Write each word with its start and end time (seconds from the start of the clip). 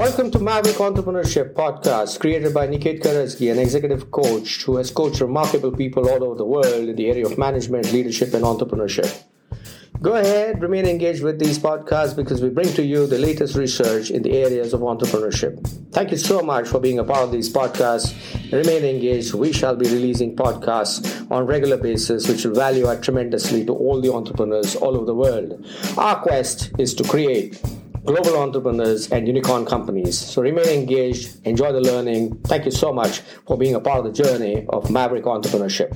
Welcome 0.00 0.30
to 0.30 0.38
Maverick 0.38 0.76
Entrepreneurship 0.76 1.52
Podcast, 1.52 2.20
created 2.20 2.54
by 2.54 2.66
Niket 2.66 3.02
Karajagi, 3.02 3.52
an 3.52 3.58
executive 3.58 4.10
coach 4.10 4.62
who 4.62 4.76
has 4.76 4.90
coached 4.90 5.20
remarkable 5.20 5.72
people 5.72 6.08
all 6.08 6.24
over 6.24 6.36
the 6.36 6.44
world 6.46 6.88
in 6.88 6.96
the 6.96 7.10
area 7.10 7.26
of 7.26 7.36
management, 7.36 7.92
leadership, 7.92 8.32
and 8.32 8.42
entrepreneurship. 8.42 9.24
Go 10.00 10.14
ahead, 10.14 10.62
remain 10.62 10.86
engaged 10.86 11.22
with 11.22 11.38
these 11.38 11.58
podcasts 11.58 12.16
because 12.16 12.40
we 12.40 12.48
bring 12.48 12.72
to 12.72 12.82
you 12.82 13.06
the 13.06 13.18
latest 13.18 13.56
research 13.56 14.10
in 14.10 14.22
the 14.22 14.32
areas 14.32 14.72
of 14.72 14.80
entrepreneurship. 14.80 15.68
Thank 15.92 16.12
you 16.12 16.16
so 16.16 16.40
much 16.40 16.66
for 16.66 16.80
being 16.80 16.98
a 16.98 17.04
part 17.04 17.24
of 17.24 17.30
these 17.30 17.52
podcasts. 17.52 18.16
Remain 18.50 18.86
engaged. 18.86 19.34
We 19.34 19.52
shall 19.52 19.76
be 19.76 19.86
releasing 19.86 20.34
podcasts 20.34 21.30
on 21.30 21.44
regular 21.44 21.76
basis, 21.76 22.26
which 22.26 22.46
will 22.46 22.54
value 22.54 22.86
add 22.86 23.02
tremendously 23.02 23.66
to 23.66 23.74
all 23.74 24.00
the 24.00 24.10
entrepreneurs 24.10 24.76
all 24.76 24.96
over 24.96 25.04
the 25.04 25.14
world. 25.14 25.62
Our 25.98 26.22
quest 26.22 26.72
is 26.78 26.94
to 26.94 27.04
create 27.04 27.60
global 28.04 28.36
entrepreneurs 28.38 29.10
and 29.10 29.26
unicorn 29.26 29.64
companies. 29.66 30.18
So 30.18 30.42
remain 30.42 30.68
engaged, 30.68 31.44
enjoy 31.46 31.72
the 31.72 31.80
learning. 31.80 32.38
Thank 32.44 32.64
you 32.64 32.70
so 32.70 32.92
much 32.92 33.20
for 33.46 33.58
being 33.58 33.74
a 33.74 33.80
part 33.80 34.04
of 34.04 34.04
the 34.04 34.22
journey 34.22 34.66
of 34.70 34.90
Maverick 34.90 35.24
Entrepreneurship. 35.24 35.90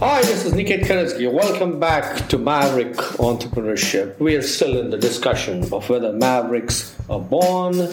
Hi, 0.00 0.22
this 0.22 0.46
is 0.46 0.54
Niket 0.54 0.84
Karajagi. 0.84 1.30
Welcome 1.30 1.78
back 1.78 2.26
to 2.30 2.38
Maverick 2.38 2.96
Entrepreneurship. 3.18 4.18
We 4.18 4.34
are 4.34 4.42
still 4.42 4.78
in 4.78 4.88
the 4.88 4.96
discussion 4.96 5.70
of 5.74 5.90
whether 5.90 6.10
Mavericks 6.12 6.96
are 7.10 7.20
born 7.20 7.88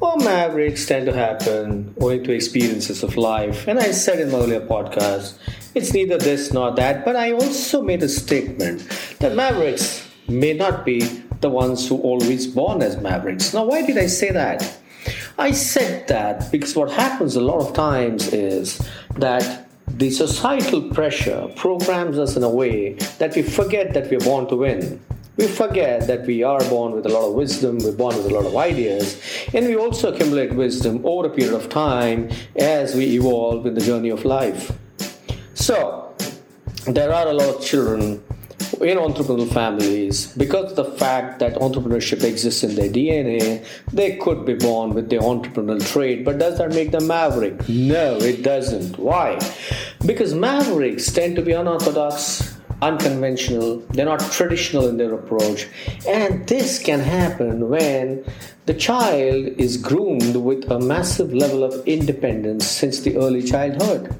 or 0.00 0.16
Mavericks 0.18 0.86
tend 0.86 1.06
to 1.06 1.12
happen 1.12 1.94
owing 2.00 2.22
to 2.24 2.32
experiences 2.32 3.02
of 3.02 3.16
life. 3.16 3.66
And 3.66 3.78
I 3.78 3.90
said 3.90 4.20
in 4.20 4.30
my 4.30 4.38
earlier 4.38 4.60
podcast, 4.60 5.38
it's 5.74 5.92
neither 5.92 6.18
this 6.18 6.52
nor 6.52 6.72
that, 6.74 7.04
but 7.04 7.16
I 7.16 7.32
also 7.32 7.82
made 7.82 8.02
a 8.02 8.08
statement 8.08 8.86
that 9.18 9.34
Mavericks 9.34 10.06
may 10.28 10.52
not 10.52 10.84
be 10.84 11.00
the 11.40 11.48
ones 11.48 11.88
who 11.88 11.98
always 11.98 12.46
born 12.46 12.82
as 12.82 12.96
Mavericks. 12.98 13.54
Now, 13.54 13.64
why 13.64 13.84
did 13.84 13.98
I 13.98 14.06
say 14.06 14.30
that? 14.30 14.78
I 15.38 15.52
said 15.52 16.08
that 16.08 16.50
because 16.50 16.74
what 16.74 16.90
happens 16.90 17.36
a 17.36 17.40
lot 17.40 17.60
of 17.60 17.74
times 17.74 18.32
is 18.32 18.80
that 19.16 19.68
the 19.86 20.10
societal 20.10 20.90
pressure 20.90 21.50
programs 21.56 22.18
us 22.18 22.36
in 22.36 22.42
a 22.42 22.48
way 22.48 22.94
that 23.18 23.34
we 23.34 23.42
forget 23.42 23.94
that 23.94 24.10
we're 24.10 24.20
born 24.20 24.46
to 24.48 24.56
win. 24.56 25.00
We 25.38 25.46
forget 25.46 26.08
that 26.08 26.26
we 26.26 26.42
are 26.42 26.58
born 26.68 26.92
with 26.92 27.06
a 27.06 27.10
lot 27.10 27.28
of 27.28 27.34
wisdom, 27.34 27.78
we're 27.78 27.92
born 27.92 28.16
with 28.16 28.26
a 28.26 28.34
lot 28.34 28.44
of 28.44 28.56
ideas, 28.56 29.22
and 29.54 29.66
we 29.66 29.76
also 29.76 30.12
accumulate 30.12 30.52
wisdom 30.52 31.00
over 31.04 31.28
a 31.28 31.30
period 31.30 31.54
of 31.54 31.68
time 31.68 32.28
as 32.56 32.96
we 32.96 33.04
evolve 33.14 33.64
in 33.64 33.74
the 33.74 33.80
journey 33.80 34.08
of 34.08 34.24
life. 34.24 34.72
So, 35.54 36.12
there 36.86 37.14
are 37.14 37.28
a 37.28 37.32
lot 37.32 37.54
of 37.54 37.64
children 37.64 38.20
in 38.80 38.98
entrepreneurial 38.98 39.52
families, 39.52 40.26
because 40.36 40.72
of 40.72 40.76
the 40.76 40.98
fact 40.98 41.38
that 41.38 41.54
entrepreneurship 41.54 42.24
exists 42.24 42.64
in 42.64 42.74
their 42.74 42.88
DNA, 42.88 43.64
they 43.92 44.16
could 44.16 44.44
be 44.44 44.54
born 44.54 44.92
with 44.92 45.08
the 45.08 45.18
entrepreneurial 45.18 45.86
trait. 45.92 46.24
But 46.24 46.38
does 46.38 46.58
that 46.58 46.70
make 46.70 46.90
them 46.90 47.06
maverick? 47.06 47.68
No, 47.68 48.16
it 48.16 48.42
doesn't. 48.42 48.98
Why? 48.98 49.38
Because 50.04 50.34
mavericks 50.34 51.12
tend 51.12 51.36
to 51.36 51.42
be 51.42 51.52
unorthodox, 51.52 52.57
unconventional, 52.82 53.78
they're 53.90 54.04
not 54.04 54.20
traditional 54.32 54.88
in 54.88 54.96
their 54.96 55.14
approach. 55.14 55.66
And 56.06 56.46
this 56.46 56.78
can 56.78 57.00
happen 57.00 57.68
when 57.68 58.24
the 58.66 58.74
child 58.74 59.46
is 59.58 59.76
groomed 59.76 60.36
with 60.36 60.70
a 60.70 60.78
massive 60.78 61.32
level 61.32 61.64
of 61.64 61.86
independence 61.86 62.66
since 62.66 63.00
the 63.00 63.16
early 63.16 63.42
childhood. 63.42 64.14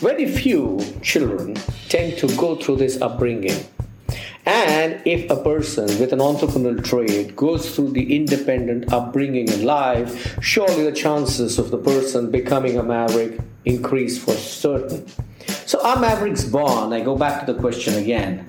Very 0.00 0.26
few 0.26 0.78
children 1.02 1.56
tend 1.88 2.18
to 2.18 2.28
go 2.36 2.56
through 2.56 2.76
this 2.76 3.00
upbringing. 3.00 3.56
And 4.44 5.00
if 5.04 5.28
a 5.28 5.42
person 5.42 5.86
with 5.98 6.12
an 6.12 6.20
entrepreneurial 6.20 6.84
trait 6.84 7.34
goes 7.34 7.74
through 7.74 7.92
the 7.92 8.14
independent 8.14 8.92
upbringing 8.92 9.48
in 9.48 9.64
life, 9.64 10.38
surely 10.40 10.84
the 10.84 10.92
chances 10.92 11.58
of 11.58 11.72
the 11.72 11.78
person 11.78 12.30
becoming 12.30 12.78
a 12.78 12.82
maverick 12.82 13.40
increase 13.64 14.22
for 14.22 14.34
certain. 14.34 15.04
So, 15.66 15.82
are 15.82 15.98
mavericks 15.98 16.44
born? 16.44 16.92
I 16.92 17.00
go 17.00 17.16
back 17.16 17.44
to 17.44 17.52
the 17.52 17.58
question 17.58 17.94
again. 17.94 18.46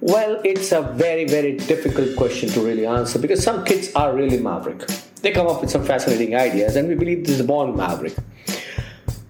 Well, 0.00 0.40
it's 0.44 0.72
a 0.72 0.82
very, 0.82 1.24
very 1.24 1.56
difficult 1.56 2.16
question 2.16 2.48
to 2.50 2.60
really 2.60 2.84
answer 2.84 3.20
because 3.20 3.40
some 3.40 3.64
kids 3.64 3.92
are 3.94 4.12
really 4.12 4.38
maverick. 4.38 4.84
They 5.22 5.30
come 5.30 5.46
up 5.46 5.60
with 5.60 5.70
some 5.70 5.84
fascinating 5.84 6.34
ideas, 6.34 6.74
and 6.74 6.88
we 6.88 6.96
believe 6.96 7.24
this 7.24 7.38
is 7.38 7.46
born 7.46 7.76
maverick. 7.76 8.16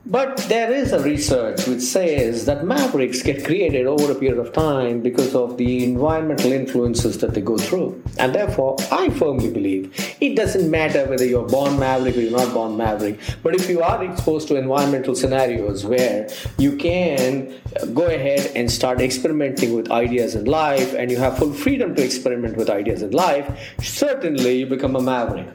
But 0.08 0.36
there 0.48 0.72
is 0.72 0.92
a 0.92 1.02
research 1.02 1.66
which 1.66 1.80
says 1.80 2.46
that 2.46 2.64
mavericks 2.64 3.22
get 3.22 3.44
created 3.44 3.88
over 3.88 4.12
a 4.12 4.14
period 4.14 4.38
of 4.38 4.52
time 4.52 5.00
because 5.00 5.34
of 5.34 5.56
the 5.56 5.82
environmental 5.82 6.52
influences 6.52 7.18
that 7.18 7.34
they 7.34 7.40
go 7.40 7.58
through. 7.58 8.00
And 8.16 8.32
therefore, 8.32 8.76
I 8.92 9.10
firmly 9.10 9.50
believe 9.50 9.92
it 10.20 10.36
doesn't 10.36 10.70
matter 10.70 11.06
whether 11.06 11.26
you're 11.26 11.48
born 11.48 11.80
maverick 11.80 12.16
or 12.16 12.20
you're 12.20 12.30
not 12.30 12.54
born 12.54 12.76
maverick, 12.76 13.18
but 13.42 13.56
if 13.56 13.68
you 13.68 13.82
are 13.82 14.04
exposed 14.04 14.46
to 14.48 14.54
environmental 14.54 15.16
scenarios 15.16 15.84
where 15.84 16.28
you 16.56 16.76
can 16.76 17.52
go 17.92 18.06
ahead 18.06 18.52
and 18.54 18.70
start 18.70 19.00
experimenting 19.00 19.74
with 19.74 19.90
ideas 19.90 20.36
in 20.36 20.44
life 20.44 20.94
and 20.94 21.10
you 21.10 21.16
have 21.16 21.36
full 21.36 21.52
freedom 21.52 21.96
to 21.96 22.04
experiment 22.04 22.56
with 22.56 22.70
ideas 22.70 23.02
in 23.02 23.10
life, 23.10 23.74
certainly 23.82 24.60
you 24.60 24.66
become 24.66 24.94
a 24.94 25.02
maverick. 25.02 25.48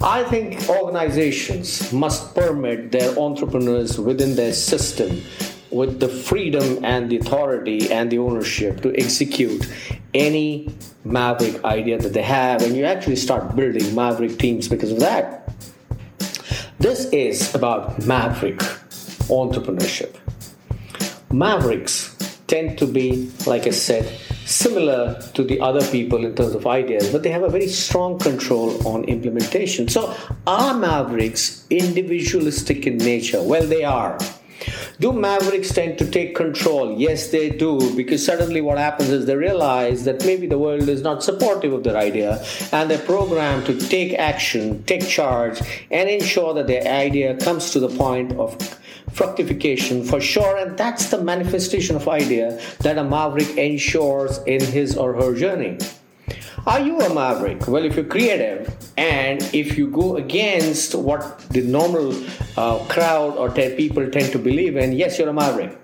I 0.00 0.22
think 0.24 0.68
organizations 0.68 1.92
must 1.92 2.34
permit 2.34 2.92
their 2.92 3.18
entrepreneurs 3.18 3.98
within 3.98 4.36
their 4.36 4.52
system 4.52 5.22
with 5.70 5.98
the 5.98 6.08
freedom 6.08 6.84
and 6.84 7.10
the 7.10 7.18
authority 7.18 7.90
and 7.90 8.10
the 8.10 8.18
ownership 8.18 8.80
to 8.82 8.96
execute 8.96 9.68
any 10.14 10.72
maverick 11.04 11.64
idea 11.64 11.98
that 11.98 12.12
they 12.12 12.22
have, 12.22 12.62
and 12.62 12.76
you 12.76 12.84
actually 12.84 13.16
start 13.16 13.56
building 13.56 13.94
maverick 13.94 14.38
teams 14.38 14.68
because 14.68 14.92
of 14.92 15.00
that. 15.00 15.52
This 16.78 17.06
is 17.06 17.54
about 17.54 18.06
maverick 18.06 18.58
entrepreneurship. 19.28 20.14
Mavericks 21.32 22.16
tend 22.46 22.78
to 22.78 22.86
be, 22.86 23.30
like 23.46 23.66
I 23.66 23.70
said, 23.70 24.10
similar 24.48 25.20
to 25.34 25.44
the 25.44 25.60
other 25.60 25.84
people 25.88 26.24
in 26.24 26.34
terms 26.34 26.54
of 26.54 26.66
ideas, 26.66 27.10
but 27.10 27.22
they 27.22 27.30
have 27.30 27.42
a 27.42 27.50
very 27.50 27.68
strong 27.68 28.18
control 28.18 28.86
on 28.88 29.04
implementation. 29.04 29.88
So, 29.88 30.14
are 30.46 30.74
mavericks 30.74 31.66
individualistic 31.68 32.86
in 32.86 32.96
nature? 32.96 33.42
Well, 33.42 33.66
they 33.66 33.84
are. 33.84 34.18
Do 35.00 35.12
mavericks 35.12 35.72
tend 35.72 35.96
to 35.98 36.10
take 36.10 36.34
control? 36.34 36.98
Yes, 36.98 37.28
they 37.30 37.50
do, 37.50 37.94
because 37.94 38.24
suddenly 38.26 38.60
what 38.60 38.78
happens 38.78 39.10
is 39.10 39.26
they 39.26 39.36
realize 39.36 40.02
that 40.06 40.24
maybe 40.26 40.48
the 40.48 40.58
world 40.58 40.88
is 40.88 41.02
not 41.02 41.22
supportive 41.22 41.72
of 41.72 41.84
their 41.84 41.96
idea 41.96 42.44
and 42.72 42.90
they're 42.90 42.98
programmed 42.98 43.64
to 43.66 43.78
take 43.78 44.14
action, 44.14 44.82
take 44.84 45.06
charge, 45.06 45.60
and 45.92 46.10
ensure 46.10 46.52
that 46.54 46.66
their 46.66 46.84
idea 46.84 47.36
comes 47.36 47.70
to 47.70 47.78
the 47.78 47.88
point 47.90 48.32
of 48.32 48.56
fructification 49.12 50.02
for 50.04 50.20
sure 50.20 50.56
and 50.56 50.76
that's 50.76 51.10
the 51.10 51.22
manifestation 51.22 51.94
of 51.94 52.08
idea 52.08 52.60
that 52.80 52.98
a 52.98 53.04
maverick 53.04 53.56
ensures 53.56 54.38
in 54.46 54.60
his 54.60 54.96
or 54.96 55.14
her 55.14 55.34
journey 55.34 55.78
are 56.66 56.80
you 56.80 57.00
a 57.00 57.14
maverick 57.14 57.66
well 57.66 57.84
if 57.84 57.96
you're 57.96 58.04
creative 58.04 58.76
and 58.98 59.42
if 59.54 59.78
you 59.78 59.88
go 59.88 60.16
against 60.16 60.94
what 60.94 61.38
the 61.50 61.62
normal 61.62 62.12
uh, 62.60 62.78
crowd 62.94 63.32
or 63.42 63.50
people 63.82 64.04
tend 64.16 64.32
to 64.36 64.38
believe 64.48 64.76
in 64.76 64.92
yes 65.02 65.18
you're 65.18 65.32
a 65.36 65.38
maverick 65.42 65.78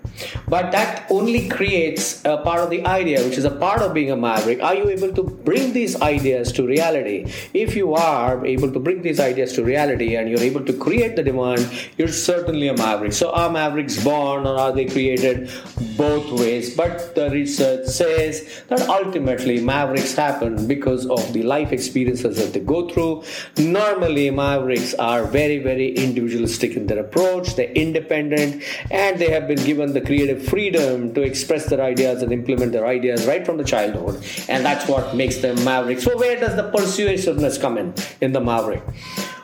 but 0.47 0.71
that 0.71 1.05
only 1.09 1.47
creates 1.49 2.23
a 2.25 2.37
part 2.37 2.61
of 2.61 2.69
the 2.69 2.85
idea, 2.85 3.23
which 3.23 3.37
is 3.37 3.45
a 3.45 3.51
part 3.51 3.81
of 3.81 3.93
being 3.93 4.11
a 4.11 4.15
maverick. 4.15 4.61
Are 4.61 4.75
you 4.75 4.89
able 4.89 5.13
to 5.13 5.23
bring 5.23 5.73
these 5.73 5.99
ideas 6.01 6.51
to 6.53 6.65
reality? 6.65 7.31
If 7.53 7.75
you 7.75 7.93
are 7.95 8.45
able 8.45 8.71
to 8.71 8.79
bring 8.79 9.01
these 9.01 9.19
ideas 9.19 9.53
to 9.53 9.63
reality 9.63 10.15
and 10.15 10.29
you're 10.29 10.39
able 10.39 10.63
to 10.65 10.73
create 10.73 11.15
the 11.15 11.23
demand, 11.23 11.69
you're 11.97 12.07
certainly 12.07 12.67
a 12.67 12.77
maverick. 12.77 13.13
So, 13.13 13.31
are 13.31 13.49
mavericks 13.49 14.01
born 14.03 14.45
or 14.45 14.57
are 14.57 14.71
they 14.71 14.85
created? 14.85 15.49
Both 15.97 16.31
ways. 16.39 16.75
But 16.75 17.15
the 17.15 17.29
research 17.29 17.87
says 17.87 18.63
that 18.67 18.87
ultimately 18.89 19.61
mavericks 19.61 20.15
happen 20.15 20.67
because 20.67 21.05
of 21.07 21.33
the 21.33 21.43
life 21.43 21.71
experiences 21.71 22.37
that 22.37 22.53
they 22.53 22.59
go 22.59 22.89
through. 22.89 23.23
Normally, 23.57 24.29
mavericks 24.29 24.93
are 24.95 25.23
very, 25.25 25.59
very 25.59 25.89
individualistic 25.95 26.64
in 26.73 26.87
their 26.87 26.99
approach, 26.99 27.55
they're 27.55 27.71
independent, 27.71 28.63
and 28.91 29.19
they 29.19 29.29
have 29.29 29.47
been 29.47 29.63
given 29.63 29.93
the 29.93 30.01
creative 30.01 30.43
freedom 30.45 31.13
to 31.13 31.21
express 31.21 31.67
their 31.67 31.81
ideas 31.81 32.21
and 32.21 32.31
implement 32.31 32.71
their 32.71 32.85
ideas 32.85 33.25
right 33.25 33.45
from 33.45 33.57
the 33.57 33.63
childhood. 33.63 34.23
And 34.49 34.65
that's 34.65 34.87
what 34.87 35.15
makes 35.15 35.37
them 35.37 35.63
mavericks. 35.63 36.03
So, 36.03 36.17
where 36.17 36.39
does 36.39 36.55
the 36.55 36.69
persuasiveness 36.71 37.57
come 37.57 37.77
in 37.77 37.93
in 38.21 38.33
the 38.33 38.41
maverick? 38.41 38.83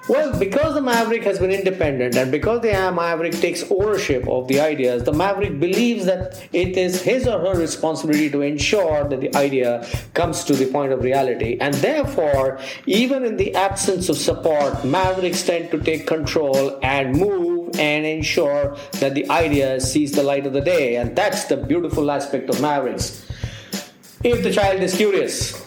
Well, 0.09 0.37
because 0.39 0.73
the 0.73 0.81
maverick 0.81 1.23
has 1.23 1.37
been 1.37 1.51
independent 1.51 2.15
and 2.15 2.31
because 2.31 2.61
the 2.61 2.71
maverick 2.71 3.33
takes 3.33 3.63
ownership 3.69 4.27
of 4.27 4.47
the 4.47 4.59
ideas, 4.59 5.03
the 5.03 5.13
maverick 5.13 5.59
believes 5.59 6.05
that 6.05 6.43
it 6.51 6.75
is 6.75 7.03
his 7.03 7.27
or 7.27 7.39
her 7.39 7.59
responsibility 7.59 8.29
to 8.31 8.41
ensure 8.41 9.07
that 9.07 9.21
the 9.21 9.33
idea 9.35 9.87
comes 10.15 10.43
to 10.45 10.55
the 10.55 10.65
point 10.65 10.91
of 10.91 11.03
reality. 11.03 11.57
And 11.61 11.75
therefore, 11.75 12.59
even 12.87 13.23
in 13.23 13.37
the 13.37 13.53
absence 13.55 14.09
of 14.09 14.17
support, 14.17 14.83
mavericks 14.83 15.43
tend 15.43 15.69
to 15.69 15.79
take 15.79 16.07
control 16.07 16.79
and 16.81 17.15
move 17.15 17.79
and 17.79 18.03
ensure 18.03 18.75
that 18.93 19.13
the 19.13 19.29
idea 19.29 19.79
sees 19.79 20.13
the 20.13 20.23
light 20.23 20.47
of 20.47 20.53
the 20.53 20.61
day. 20.61 20.95
And 20.95 21.15
that's 21.15 21.45
the 21.45 21.57
beautiful 21.57 22.09
aspect 22.09 22.49
of 22.49 22.59
mavericks. 22.59 23.23
If 24.23 24.41
the 24.41 24.51
child 24.51 24.81
is 24.81 24.95
curious, 24.95 25.63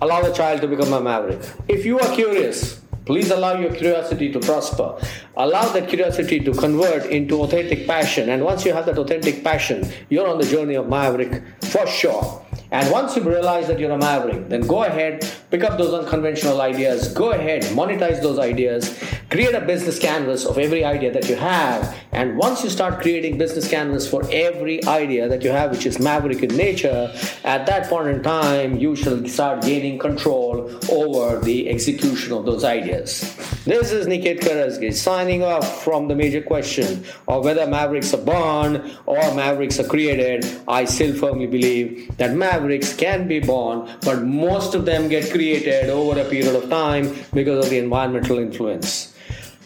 allow 0.00 0.22
the 0.22 0.32
child 0.32 0.60
to 0.60 0.68
become 0.68 0.92
a 0.92 1.00
maverick. 1.00 1.42
If 1.66 1.84
you 1.84 1.98
are 1.98 2.14
curious, 2.14 2.80
please 3.04 3.30
allow 3.30 3.54
your 3.58 3.74
curiosity 3.74 4.32
to 4.32 4.40
prosper. 4.40 4.98
Allow 5.36 5.72
that 5.72 5.88
curiosity 5.88 6.40
to 6.40 6.52
convert 6.52 7.06
into 7.06 7.42
authentic 7.42 7.86
passion. 7.86 8.28
And 8.28 8.44
once 8.44 8.64
you 8.64 8.72
have 8.72 8.86
that 8.86 8.98
authentic 8.98 9.42
passion, 9.42 9.90
you're 10.08 10.28
on 10.28 10.38
the 10.38 10.46
journey 10.46 10.74
of 10.74 10.88
maverick 10.88 11.42
for 11.62 11.86
sure. 11.86 12.44
And 12.72 12.88
once 12.92 13.16
you 13.16 13.22
realize 13.22 13.66
that 13.66 13.80
you're 13.80 13.90
a 13.90 13.98
maverick, 13.98 14.48
then 14.48 14.60
go 14.60 14.84
ahead, 14.84 15.28
pick 15.50 15.64
up 15.64 15.76
those 15.76 15.92
unconventional 15.92 16.60
ideas, 16.60 17.12
go 17.12 17.32
ahead, 17.32 17.62
monetize 17.74 18.22
those 18.22 18.38
ideas, 18.38 18.96
create 19.28 19.54
a 19.54 19.60
business 19.60 19.98
canvas 19.98 20.46
of 20.46 20.56
every 20.56 20.84
idea 20.84 21.12
that 21.12 21.28
you 21.28 21.34
have. 21.34 21.96
And 22.12 22.36
once 22.36 22.62
you 22.62 22.70
start 22.70 23.00
creating 23.00 23.38
business 23.38 23.68
canvas 23.68 24.08
for 24.08 24.22
every 24.30 24.84
idea 24.84 25.28
that 25.28 25.42
you 25.42 25.50
have, 25.50 25.72
which 25.72 25.84
is 25.84 25.98
maverick 25.98 26.44
in 26.44 26.56
nature, 26.56 27.12
at 27.42 27.66
that 27.66 27.88
point 27.88 28.06
in 28.06 28.22
time, 28.22 28.76
you 28.76 28.94
shall 28.94 29.26
start 29.26 29.62
gaining 29.62 29.98
control 29.98 30.70
over 30.90 31.40
the 31.40 31.68
execution 31.68 32.32
of 32.32 32.44
those 32.44 32.62
ideas. 32.62 33.36
This 33.66 33.92
is 33.92 34.06
Niket 34.06 34.40
Karajagi 34.40 34.94
signing 34.94 35.42
off 35.44 35.84
from 35.84 36.08
the 36.08 36.14
major 36.14 36.40
question 36.40 37.04
of 37.28 37.44
whether 37.44 37.66
mavericks 37.66 38.14
are 38.14 38.24
born 38.24 38.90
or 39.04 39.18
mavericks 39.34 39.78
are 39.78 39.86
created. 39.86 40.46
I 40.66 40.86
still 40.86 41.14
firmly 41.14 41.46
believe 41.46 42.16
that 42.16 42.34
mavericks 42.34 42.94
can 42.94 43.28
be 43.28 43.38
born, 43.38 43.86
but 44.00 44.22
most 44.22 44.74
of 44.74 44.86
them 44.86 45.10
get 45.10 45.30
created 45.30 45.90
over 45.90 46.18
a 46.18 46.24
period 46.24 46.56
of 46.56 46.70
time 46.70 47.14
because 47.34 47.62
of 47.62 47.70
the 47.70 47.76
environmental 47.76 48.38
influence. 48.38 49.14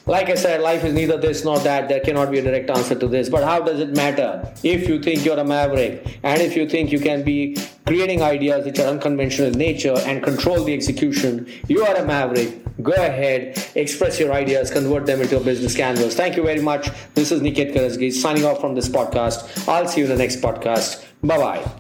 Like 0.07 0.29
I 0.29 0.35
said, 0.35 0.61
life 0.61 0.83
is 0.83 0.93
neither 0.93 1.17
this 1.17 1.45
nor 1.45 1.61
that. 1.61 1.89
There 1.89 2.01
cannot 2.01 2.33
be 2.33 2.41
a 2.41 2.43
direct 2.43 2.71
answer 2.71 2.97
to 2.97 3.07
this. 3.07 3.29
But 3.29 3.45
how 3.45 3.61
does 3.61 3.79
it 3.79 3.95
matter? 3.95 4.53
If 4.65 4.89
you 4.89 5.01
think 5.01 5.25
you're 5.25 5.39
a 5.39 5.45
maverick 5.45 6.19
and 6.25 6.43
if 6.43 6.57
you 6.57 6.69
think 6.69 6.91
you 6.91 6.99
can 6.99 7.23
be 7.23 7.57
creating 7.87 8.23
ideas 8.23 8.65
which 8.65 8.79
are 8.79 8.87
unconventional 8.87 9.53
in 9.53 9.59
nature 9.59 9.95
and 10.07 10.23
control 10.23 10.65
the 10.65 10.73
execution, 10.73 11.47
you 11.69 11.85
are 11.85 11.95
a 11.97 12.05
maverick. 12.05 12.61
Go 12.83 12.93
ahead, 12.93 13.63
express 13.75 14.19
your 14.19 14.33
ideas, 14.33 14.71
convert 14.71 15.07
them 15.07 15.21
into 15.21 15.37
a 15.37 15.41
business 15.41 15.77
canvas. 15.77 16.17
Thank 16.17 16.37
you 16.37 16.43
very 16.43 16.61
much. 16.61 16.91
This 17.15 17.31
is 17.31 17.41
Niket 17.41 17.75
Karajagi 17.75 18.13
signing 18.13 18.45
off 18.45 18.61
from 18.61 18.75
this 18.75 18.89
podcast. 18.89 19.69
I'll 19.69 19.87
see 19.87 20.01
you 20.01 20.07
in 20.07 20.11
the 20.11 20.19
next 20.19 20.41
podcast. 20.41 21.05
Bye 21.23 21.39
bye. 21.39 21.71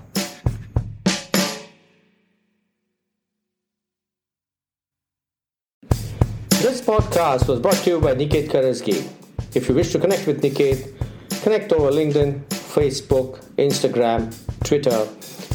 This 6.48 6.80
podcast 6.80 7.48
was 7.48 7.60
brought 7.60 7.76
to 7.76 7.90
you 7.90 8.00
by 8.00 8.14
Niket 8.14 8.48
Karajagi. 8.48 9.08
If 9.54 9.68
you 9.68 9.74
wish 9.74 9.92
to 9.92 9.98
connect 9.98 10.26
with 10.26 10.42
Niket, 10.42 10.94
connect 11.42 11.72
over 11.72 11.90
LinkedIn, 11.90 12.44
Facebook, 12.48 13.44
Instagram, 13.56 14.32
Twitter, 14.64 15.06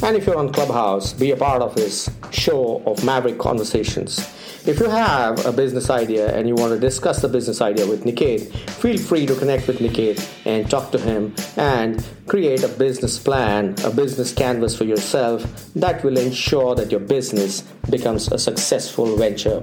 and 0.02 0.16
if 0.16 0.26
you're 0.26 0.38
on 0.38 0.52
Clubhouse, 0.52 1.12
be 1.12 1.30
a 1.32 1.36
part 1.36 1.60
of 1.60 1.74
his 1.74 2.08
show 2.30 2.82
of 2.86 3.04
Maverick 3.04 3.38
Conversations. 3.38 4.18
If 4.66 4.78
you 4.78 4.88
have 4.88 5.44
a 5.46 5.52
business 5.52 5.90
idea 5.90 6.34
and 6.34 6.46
you 6.46 6.54
want 6.54 6.72
to 6.72 6.78
discuss 6.78 7.20
the 7.20 7.28
business 7.28 7.60
idea 7.60 7.86
with 7.86 8.04
Niket, 8.04 8.50
feel 8.80 8.98
free 8.98 9.26
to 9.26 9.34
connect 9.34 9.66
with 9.66 9.78
Niket 9.78 10.18
and 10.46 10.70
talk 10.70 10.90
to 10.92 10.98
him 10.98 11.34
and 11.56 12.06
create 12.26 12.62
a 12.62 12.68
business 12.68 13.18
plan, 13.18 13.74
a 13.84 13.90
business 13.90 14.32
canvas 14.32 14.76
for 14.76 14.84
yourself 14.84 15.42
that 15.74 16.04
will 16.04 16.16
ensure 16.16 16.74
that 16.74 16.90
your 16.90 17.00
business 17.00 17.62
becomes 17.90 18.30
a 18.32 18.38
successful 18.38 19.16
venture. 19.16 19.60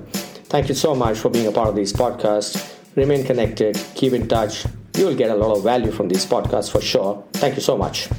Thank 0.49 0.67
you 0.67 0.75
so 0.75 0.95
much 0.95 1.17
for 1.17 1.29
being 1.29 1.47
a 1.47 1.51
part 1.51 1.69
of 1.69 1.75
these 1.75 1.93
podcasts. 1.93 2.75
Remain 2.95 3.23
connected, 3.23 3.79
keep 3.95 4.13
in 4.13 4.27
touch. 4.27 4.65
You 4.95 5.05
will 5.05 5.15
get 5.15 5.29
a 5.29 5.35
lot 5.35 5.55
of 5.55 5.63
value 5.63 5.91
from 5.91 6.09
these 6.09 6.25
podcasts 6.25 6.71
for 6.71 6.81
sure. 6.81 7.23
Thank 7.33 7.55
you 7.55 7.61
so 7.61 7.77
much. 7.77 8.09